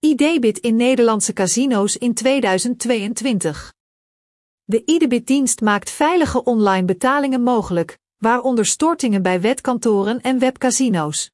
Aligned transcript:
iDebit 0.00 0.58
in 0.58 0.76
Nederlandse 0.76 1.32
casino's 1.32 1.96
in 1.96 2.14
2022. 2.14 3.72
De 4.64 4.84
iDebit-dienst 4.84 5.60
maakt 5.60 5.90
veilige 5.90 6.44
online 6.44 6.84
betalingen 6.84 7.42
mogelijk, 7.42 7.98
waaronder 8.16 8.66
stortingen 8.66 9.22
bij 9.22 9.40
wetkantoren 9.40 10.20
en 10.20 10.38
webcasino's. 10.38 11.30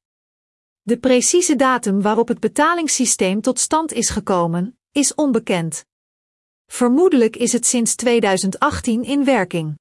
De 0.81 0.97
precieze 0.97 1.55
datum 1.55 2.01
waarop 2.01 2.27
het 2.27 2.39
betalingssysteem 2.39 3.41
tot 3.41 3.59
stand 3.59 3.93
is 3.93 4.09
gekomen, 4.09 4.79
is 4.91 5.15
onbekend. 5.15 5.85
Vermoedelijk 6.65 7.35
is 7.35 7.51
het 7.51 7.65
sinds 7.65 7.95
2018 7.95 9.03
in 9.03 9.25
werking. 9.25 9.79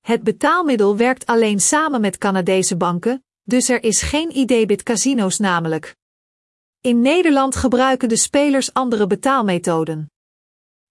Het 0.00 0.22
betaalmiddel 0.22 0.96
werkt 0.96 1.26
alleen 1.26 1.60
samen 1.60 2.00
met 2.00 2.18
Canadese 2.18 2.76
banken, 2.76 3.24
dus 3.42 3.68
er 3.68 3.82
is 3.82 4.02
geen 4.02 4.36
iDebit 4.36 4.82
casino's 4.82 5.38
namelijk. 5.38 5.96
In 6.86 7.00
Nederland 7.00 7.56
gebruiken 7.56 8.08
de 8.08 8.16
spelers 8.16 8.72
andere 8.72 9.06
betaalmethoden. 9.06 10.10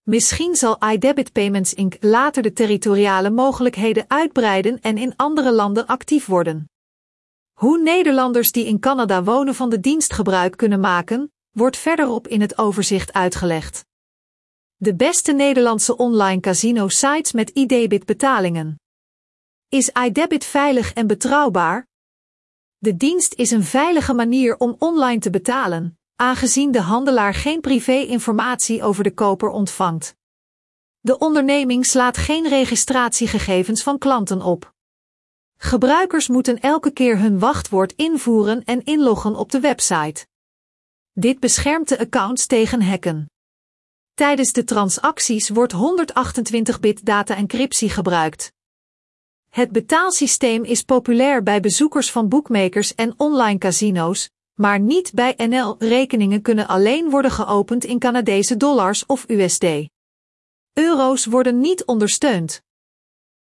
Misschien 0.02 0.56
zal 0.56 0.92
iDebit 0.92 1.32
Payments 1.32 1.74
Inc. 1.74 1.98
later 2.00 2.44
de 2.44 2.54
territoriale 2.54 3.30
mogelijkheden 3.30 4.06
uitbreiden 4.08 4.82
en 4.82 4.98
in 4.98 5.16
andere 5.16 5.52
landen 5.52 5.86
actief 5.88 6.26
worden. 6.26 6.70
Hoe 7.54 7.82
Nederlanders 7.82 8.52
die 8.52 8.66
in 8.66 8.80
Canada 8.80 9.24
wonen 9.24 9.56
van 9.56 9.70
de 9.70 9.80
dienst 9.80 10.14
gebruik 10.14 10.58
kunnen 10.58 10.80
maken, 10.80 11.34
wordt 11.52 11.78
verderop 11.78 12.28
in 12.28 12.42
het 12.42 12.58
overzicht 12.58 13.14
uitgelegd. 13.14 13.86
De 14.76 14.96
beste 14.96 15.32
Nederlandse 15.32 15.98
online 15.98 16.42
casino 16.42 16.88
sites 16.88 17.32
met 17.32 17.50
iDebit 17.50 18.06
betalingen. 18.06 18.80
Is 19.70 19.90
iDebit 19.90 20.46
veilig 20.46 20.94
en 20.94 21.08
betrouwbaar? 21.08 21.88
De 22.86 22.98
dienst 22.98 23.34
is 23.34 23.52
een 23.52 23.64
veilige 23.64 24.14
manier 24.14 24.58
om 24.58 24.76
online 24.80 25.20
te 25.20 25.30
betalen, 25.30 26.00
aangezien 26.16 26.72
de 26.72 26.82
handelaar 26.82 27.34
geen 27.34 27.62
privé-informatie 27.62 28.84
over 28.84 29.04
de 29.04 29.14
koper 29.14 29.50
ontvangt. 29.50 30.16
De 31.00 31.18
onderneming 31.18 31.86
slaat 31.86 32.18
geen 32.18 32.48
registratiegegevens 32.48 33.84
van 33.84 33.98
klanten 33.98 34.42
op. 34.42 34.74
Gebruikers 35.58 36.28
moeten 36.28 36.60
elke 36.60 36.92
keer 36.92 37.20
hun 37.20 37.40
wachtwoord 37.40 37.94
invoeren 37.96 38.64
en 38.64 38.84
inloggen 38.84 39.36
op 39.36 39.52
de 39.52 39.60
website. 39.60 40.28
Dit 41.12 41.40
beschermt 41.40 41.90
de 41.90 42.00
accounts 42.00 42.46
tegen 42.46 42.82
hacken. 42.82 43.30
Tijdens 44.14 44.52
de 44.52 44.64
transacties 44.64 45.50
wordt 45.50 45.74
128-bit 45.74 47.06
data-encryptie 47.06 47.90
gebruikt. 47.90 48.55
Het 49.56 49.72
betaalsysteem 49.72 50.64
is 50.64 50.82
populair 50.82 51.44
bij 51.44 51.60
bezoekers 51.60 52.12
van 52.12 52.30
boekmakers 52.30 52.96
en 52.96 53.14
online 53.18 53.58
casino's, 53.58 54.30
maar 54.54 54.80
niet 54.80 55.14
bij 55.14 55.34
NL. 55.38 55.76
Rekeningen 55.80 56.42
kunnen 56.42 56.68
alleen 56.68 57.10
worden 57.10 57.32
geopend 57.32 57.84
in 57.84 58.00
Canadese 58.00 58.58
dollars 58.58 59.06
of 59.06 59.30
USD. 59.30 59.66
Euro's 60.74 61.26
worden 61.26 61.60
niet 61.60 61.86
ondersteund. 61.86 62.62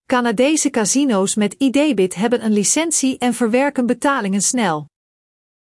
Canadese 0.05 0.69
casino's 0.69 1.35
met 1.35 1.53
iDebit 1.53 2.15
hebben 2.15 2.45
een 2.45 2.53
licentie 2.53 3.17
en 3.17 3.33
verwerken 3.33 3.85
betalingen 3.85 4.41
snel. 4.41 4.87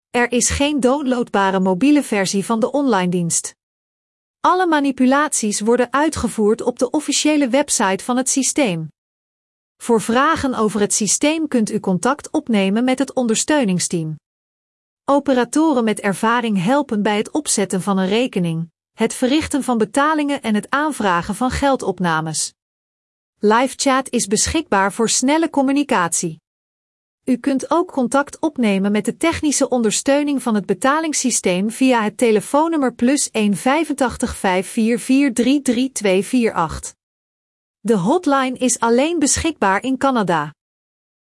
Er 0.09 0.31
is 0.31 0.49
geen 0.49 0.79
downloadbare 0.79 1.59
mobiele 1.59 2.03
versie 2.03 2.45
van 2.45 2.59
de 2.59 2.71
online 2.71 3.11
dienst. 3.11 3.55
Alle 4.39 4.67
manipulaties 4.67 5.59
worden 5.59 5.93
uitgevoerd 5.93 6.61
op 6.61 6.79
de 6.79 6.89
officiële 6.89 7.49
website 7.49 8.03
van 8.03 8.17
het 8.17 8.29
systeem. 8.29 8.89
Voor 9.81 10.01
vragen 10.01 10.53
over 10.53 10.79
het 10.79 10.93
systeem 10.93 11.47
kunt 11.47 11.71
u 11.71 11.79
contact 11.79 12.31
opnemen 12.31 12.83
met 12.83 12.99
het 12.99 13.13
ondersteuningsteam. 13.13 14.15
Operatoren 15.05 15.83
met 15.83 15.99
ervaring 15.99 16.63
helpen 16.63 17.01
bij 17.01 17.17
het 17.17 17.31
opzetten 17.31 17.81
van 17.81 17.97
een 17.97 18.07
rekening, 18.07 18.69
het 18.97 19.13
verrichten 19.13 19.63
van 19.63 19.77
betalingen 19.77 20.41
en 20.41 20.55
het 20.55 20.69
aanvragen 20.69 21.35
van 21.35 21.51
geldopnames. 21.51 22.53
LiveChat 23.39 24.09
is 24.09 24.27
beschikbaar 24.27 24.93
voor 24.93 25.09
snelle 25.09 25.49
communicatie. 25.49 26.39
U 27.23 27.37
kunt 27.37 27.71
ook 27.71 27.91
contact 27.91 28.39
opnemen 28.39 28.91
met 28.91 29.05
de 29.05 29.17
technische 29.17 29.69
ondersteuning 29.69 30.41
van 30.41 30.55
het 30.55 30.65
betalingssysteem 30.65 31.71
via 31.71 32.03
het 32.03 32.17
telefoonnummer 32.17 32.93
plus 32.93 33.29
185 33.31 34.35
544 34.35 35.33
33248. 35.33 36.99
De 37.83 37.97
hotline 37.97 38.57
is 38.57 38.79
alleen 38.79 39.19
beschikbaar 39.19 39.83
in 39.83 39.97
Canada. 39.97 40.51